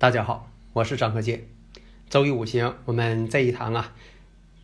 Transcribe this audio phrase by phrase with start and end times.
[0.00, 1.46] 大家好，我是张和建。
[2.08, 3.92] 周易五行，我们这一堂啊，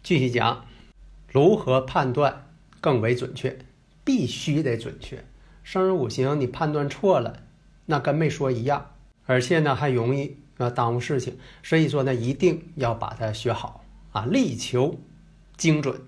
[0.03, 0.65] 继续讲
[1.31, 2.47] 如何判断
[2.81, 3.59] 更为准确，
[4.03, 5.23] 必须得准确。
[5.63, 7.43] 生日五行你判断错了，
[7.85, 8.93] 那跟没说一样，
[9.27, 11.37] 而且呢还容易啊耽误事情。
[11.63, 14.99] 所以说呢，一定要把它学好啊，力求
[15.59, 16.01] 精准。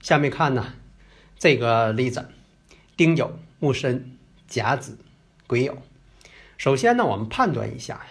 [0.00, 0.74] 下面看呢
[1.38, 2.28] 这个例子：
[2.96, 4.98] 丁酉、戊申、甲子、
[5.46, 5.76] 癸酉。
[6.56, 8.06] 首先呢，我们判断一下呀。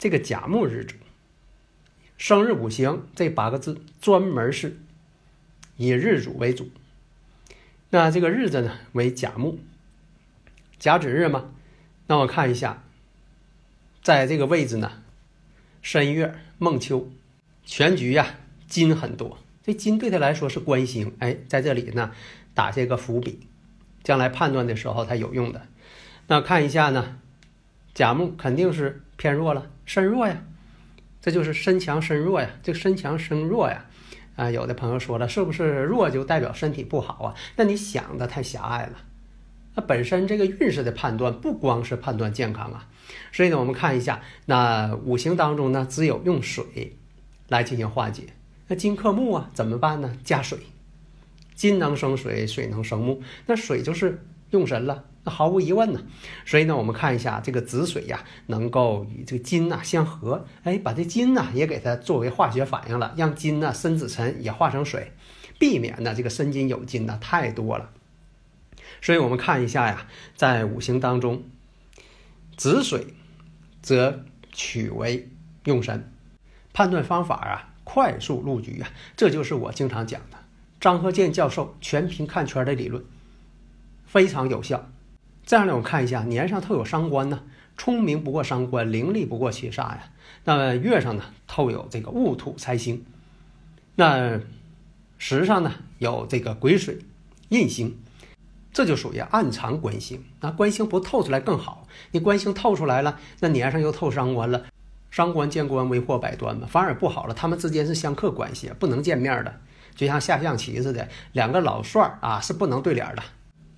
[0.00, 0.96] 这个甲木日主，
[2.16, 4.78] 生日五行这八个字专门是
[5.76, 6.70] 以日主为主。
[7.90, 9.58] 那这个日子呢为甲木，
[10.78, 11.50] 甲子日嘛。
[12.06, 12.82] 那我看一下，
[14.02, 15.02] 在这个位置呢，
[15.82, 17.10] 申月孟秋，
[17.66, 19.36] 全局呀金很多。
[19.62, 22.12] 这金对他来说是官星，哎，在这里呢
[22.54, 23.40] 打下个伏笔，
[24.02, 25.66] 将来判断的时候才有用的。
[26.26, 27.18] 那看一下呢，
[27.92, 29.70] 甲木肯定是偏弱了。
[29.84, 30.42] 身弱呀，
[31.20, 32.48] 这就是身强身弱呀。
[32.62, 33.84] 这个身强身弱呀，
[34.34, 37.34] 啊，有的朋友说了，是不是弱就代表身体不好啊？
[37.56, 38.92] 那你想的太狭隘了。
[39.74, 42.88] 那本身这个运势的判断不光是判断健康啊，
[43.30, 46.96] 所以呢，我们看一下，那五行当中呢，只有用水
[47.48, 48.22] 来进行化解。
[48.68, 50.16] 那金克木啊，怎么办呢？
[50.24, 50.58] 加水，
[51.54, 55.04] 金能生水，水能生木，那水就是用神了。
[55.22, 56.00] 那毫无疑问呢，
[56.46, 65.12] 所以呢，我们看一下这个子水呀，能够与这个金呐相合，哎，把这金呐也给它作为化学反应了，让金呐生子辰也化成水，
[65.58, 67.90] 避免呢这个生金有金呢太多了。
[69.02, 71.42] 所以我们看一下呀，在五行当中，
[72.56, 73.08] 子水
[73.82, 75.28] 则取为
[75.64, 76.10] 用神，
[76.72, 78.88] 判断方法啊，快速入局啊，
[79.18, 80.38] 这就是我经常讲的
[80.80, 83.04] 张鹤剑教授全凭看圈的理论，
[84.10, 84.90] 非常有效。
[85.46, 87.44] 这样呢，我看一下年上透有伤官呢，
[87.76, 90.10] 聪明不过伤官，伶俐不过七煞呀。
[90.44, 93.04] 那月上呢透有这个戊土财星，
[93.94, 94.40] 那
[95.16, 96.98] 时上呢有这个癸水
[97.50, 97.96] 印星，
[98.72, 100.24] 这就属于暗藏官星。
[100.40, 104.64] 那官星不透出来更好，你官星透出来了，那年上又透伤官了，
[105.12, 107.34] 伤官见官为祸百端嘛，反而不好了。
[107.34, 109.54] 他们之间是相克关系，不能见面的，
[109.94, 113.22] 就像下象棋似的，两个老帅啊是不能对脸的。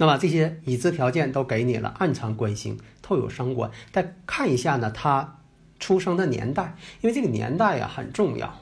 [0.03, 3.71] 那么这些已知条件都给你了，暗藏官星，透有伤官。
[3.93, 5.39] 再看一下呢，他
[5.79, 8.53] 出生的年代，因为这个年代啊很重要。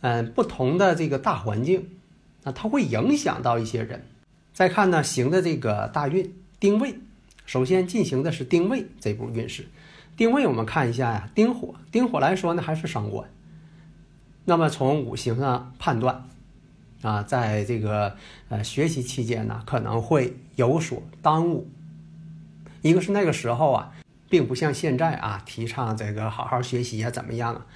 [0.00, 1.90] 嗯，不同的这个大环境，
[2.44, 4.06] 那它会影响到一些人。
[4.54, 6.98] 再看呢，行的这个大运丁未，
[7.44, 9.68] 首先进行的是丁未这步运势。
[10.16, 13.28] 丁未我们看一下呀，丁火，丁火来说呢还是伤官。
[14.46, 16.26] 那么从五行上判断。
[17.02, 18.16] 啊，在这个
[18.48, 21.68] 呃学习期间呢，可能会有所耽误。
[22.82, 23.92] 一个是那个时候啊，
[24.28, 27.66] 并不像现在啊，提倡这个好好学习啊，怎么样啊？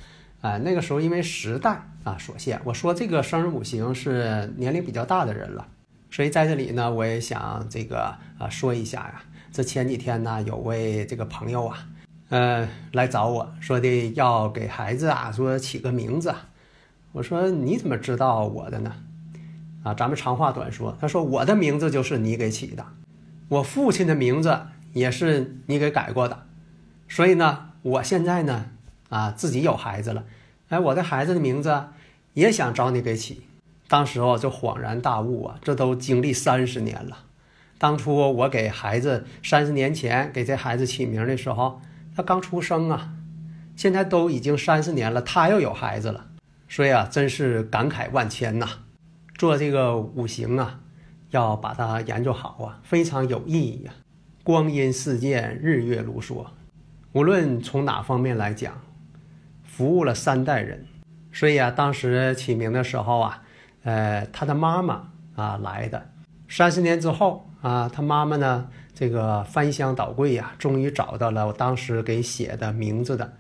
[0.41, 5.67] 啊，那个时候因为时代啊所限，我说这个生日五行是年龄比较大的人了，
[6.11, 9.23] 所以在这里呢，我也想这个啊说一下呀。
[9.53, 11.87] 这前几天呢，有位这个朋友啊，
[12.31, 16.35] 呃，来找我说的要给孩子啊说起个名字，
[17.13, 18.93] 我说你怎么知道我的呢？
[19.83, 20.97] 啊，咱们长话短说。
[21.01, 22.87] 他说：“我的名字就是你给起的，
[23.49, 24.61] 我父亲的名字
[24.93, 26.47] 也是你给改过的，
[27.09, 28.67] 所以呢，我现在呢，
[29.09, 30.25] 啊，自己有孩子了，
[30.69, 31.87] 哎，我的孩子的名字
[32.35, 33.43] 也想找你给起。
[33.89, 37.25] 当时候就恍然大悟啊，这都经历三十年了。
[37.77, 41.83] 当初我给孩子三十年前给这孩子起名的时候，
[42.17, 43.13] 他刚出生啊，
[43.75, 46.27] 现在都已经三十年了，他又有孩子了，
[46.69, 48.69] 所以啊，真是感慨万千呐。”
[49.35, 50.81] 做这个五行啊，
[51.31, 53.95] 要把它研究好啊，非常有意义啊。
[54.45, 56.45] 光阴似箭，日月如梭，
[57.13, 58.73] 无论从哪方面来讲，
[59.65, 60.87] 服务了三代人。
[61.33, 63.43] 所以啊，当时起名的时候啊，
[63.85, 66.11] 呃，他的妈妈啊来的，
[66.49, 73.33] 三十年之后啊，他妈妈呢这个翻箱倒柜呀，终于找到了我当时给写的名字的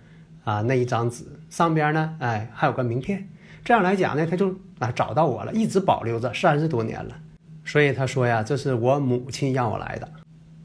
[0.44, 3.28] 啊那一张纸，上边呢，哎，还有个名片。
[3.64, 7.16] 这样来讲呢，他就啊找到我了，一直保留着三十多年了。
[7.64, 10.08] 所以他说呀，这是我母亲让我来的，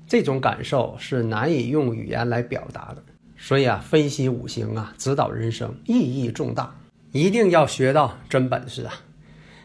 [0.08, 3.04] 这种感受是难以用语言来表达的。
[3.38, 6.76] 所以啊，分析五行啊，指导人生，意义重大，
[7.12, 8.94] 一定要学到真本事啊。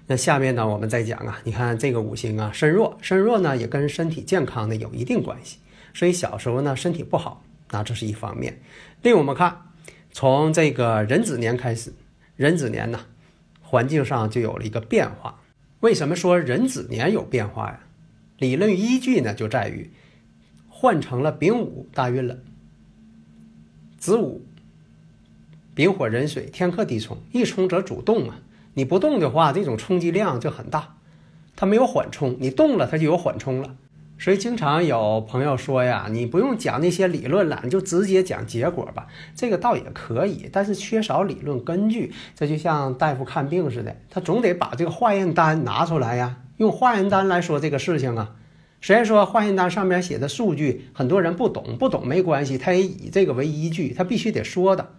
[0.07, 5.57] 那下面呢，我们再讲啊，你看这个五行啊，身弱，身弱呢也跟身体健康呢有一定关系。
[5.95, 8.61] 所以小时候呢身体不好，那这是一方面。
[9.01, 9.57] 另我们看，
[10.11, 11.91] 从这个壬子年开始，
[12.37, 13.01] 壬子年呢，
[13.73, 15.41] 环境上就有了一个变化。
[15.81, 17.81] 为什么说壬子年有变化呀？
[18.37, 19.91] 理论依据呢就在于
[20.69, 22.37] 换成了丙午大运了。
[23.97, 24.45] 子午，
[25.75, 28.41] 丙火壬水，天克地冲，一冲则主动啊。
[28.75, 30.97] 你不动的话，这种冲击量就很大，
[31.57, 33.75] 它没有缓冲；你动了，它就有缓冲了。
[34.23, 39.09] 所以经常有朋友说呀，你不用讲那些理论了，你就直接讲结果吧。
[39.35, 42.13] 这个倒也可以，但是缺少理论根据。
[42.37, 48.37] 这就像大夫看病似的，他总得把这个化验单拿出来呀，用化验单来说这个事情啊。
[48.81, 54.91] 虽然说化验单上面写的数据很多人不懂，不懂没关系，他也以这个为依据，他必须得说的。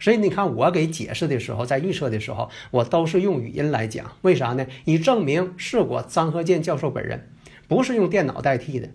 [0.00, 4.66] 所以你看，我给解释的时候，在预测的时候，我都是用语音来讲，为啥呢？
[4.86, 7.28] 以证明是我张鹤健教授本人，
[7.68, 8.88] 不是用电脑代替的，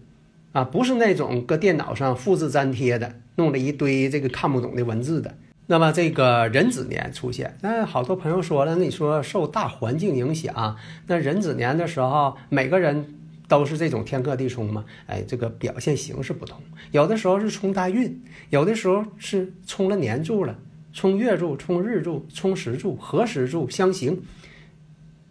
[0.51, 5.35] 啊，不是那种搁电脑上复制粘贴的，弄了一堆这个看不懂的文字的。
[5.67, 10.75] 那么这个壬子年出现，那好多朋友说了，那你说受大环境影响，
[11.07, 13.15] 那壬子年的时候，每个人
[13.47, 14.85] 都是这种天克地冲吗？
[15.05, 16.59] 哎，这个表现形式不同，
[16.91, 20.57] 有的时候是冲大运，有的时候是冲了年柱了。
[20.91, 24.19] 冲月柱、冲日柱、冲时柱、合时柱相刑，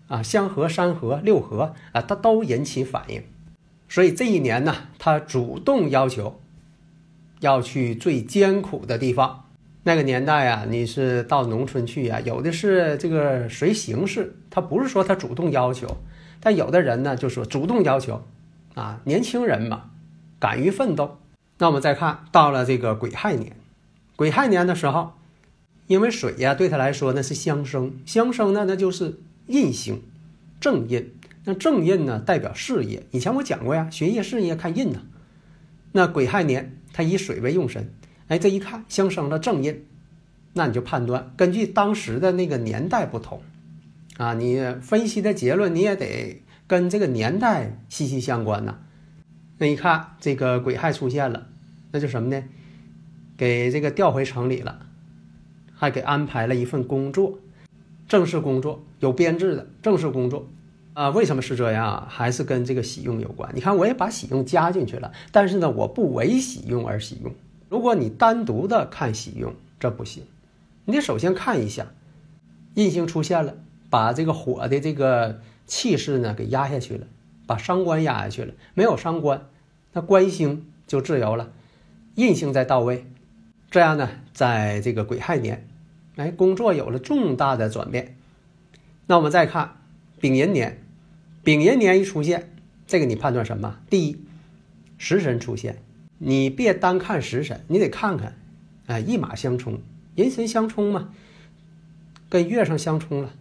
[0.09, 3.23] 啊，相合、三合、六合啊，它都引起反应。
[3.89, 6.41] 所以这一年呢，他主动要求
[7.41, 9.45] 要去最艰苦的地方。
[9.85, 15.97] 那个年代啊，你是到农村去呀，有的是这个随形势，他不是说他主动要求，
[16.41, 18.23] 但有的人呢就说主动要求，
[18.75, 19.91] 啊，年轻人嘛，
[20.39, 21.19] 敢于奋斗。
[21.59, 23.57] 那我们再看到了这个癸亥年，
[24.17, 25.13] 癸亥年的时候。
[25.87, 30.03] 因为水呀，对他来说那是相生，相生呢，那就是印星，
[30.61, 31.13] 正印。
[31.45, 33.03] 那正印呢，代表事业。
[33.11, 35.03] 以前我讲过呀，学业事业看印呢。
[35.93, 37.91] 那癸亥年，它以水为用神，
[38.29, 39.85] 哎，这一看相生了正印，
[40.53, 43.43] 那你就判断，根据当时的那个年代不同，
[44.19, 48.79] 啊，你分析的结论你也得跟这个年代息息相关呐。
[49.57, 51.49] 那一看这个癸亥出现了，
[51.91, 52.45] 那就什么呢？
[53.37, 54.87] 给这个调回城里了。
[55.81, 57.39] 还给安排了一份工作，
[58.09, 60.49] 正式工作有编制的正式工作，
[60.95, 62.07] 啊，为什么是这样？
[62.09, 63.51] 还是跟这个喜用有关？
[63.55, 67.33] 你看，我也把喜用加进去了，但是呢，我不为喜用而喜用。
[67.69, 70.25] 如果你单独的看喜用，这不行。
[70.85, 71.87] 你得首先看一下，
[72.75, 73.55] 印星出现了，
[73.91, 77.07] 把这个火的这个气势呢给压下去了，
[77.47, 79.47] 把伤官压下去了，没有伤官，
[79.93, 81.53] 那官星就自由了，
[82.15, 83.07] 印星再到位。
[83.71, 85.69] 这样呢，在这个癸亥年，
[86.17, 88.17] 哎，工作有了重大的转变。
[89.09, 89.79] 那我们再看
[90.21, 90.81] 丙寅年，
[91.43, 92.53] 丙寅年一出现，
[92.87, 93.81] 这个你判断什么？
[93.91, 94.25] 第一，
[94.97, 95.83] 食神出现，
[96.19, 98.37] 你别单看食神，你得看看，
[98.87, 99.81] 哎，一马相冲，
[100.15, 101.09] 寅申相冲嘛，
[102.29, 103.35] 跟月上相冲了。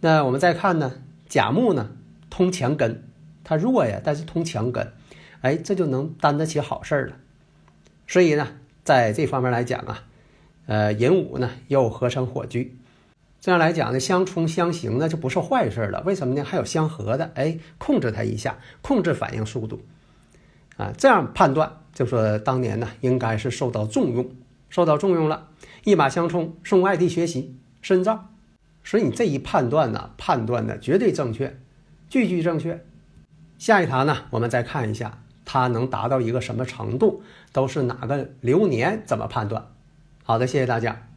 [0.00, 1.90] 那我们再看呢，甲木呢
[2.30, 3.02] 通强根，
[3.42, 4.92] 它弱呀，但是通强根，
[5.40, 7.16] 哎，这就能担得起好事儿了。
[8.06, 8.46] 所以呢。
[8.84, 10.04] 在这方面来讲啊，
[10.66, 12.76] 呃，寅午呢又合成火局，
[13.44, 16.02] 这样来讲呢，相冲相刑呢就不是坏事了。
[16.06, 16.42] 为什么呢？
[16.42, 19.82] 还有相合的，哎，控制它一下，控制反应速度，
[20.78, 24.30] 啊，这样判断就说当年呢应该是受到重用，
[24.70, 25.48] 受到重用了，
[25.84, 28.30] 一马相冲，送外地学习深造，
[28.82, 31.58] 所以你这一判断呢，判断的绝对正确，
[32.08, 32.82] 句句正确。
[33.58, 35.18] 下一堂呢，我们再看一下。
[35.44, 37.22] 它能达到一个什么程度，
[37.52, 39.66] 都是哪个流年怎么判断？
[40.22, 41.08] 好的，谢谢大家。